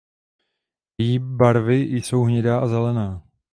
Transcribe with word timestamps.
Její 0.97 1.19
barvy 1.19 1.77
jsou 1.81 2.23
hnědá 2.23 2.59
a 2.59 2.67
zelená. 2.67 3.23